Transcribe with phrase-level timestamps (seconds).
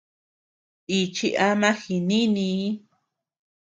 [0.89, 2.63] Nichi ama jinìnii.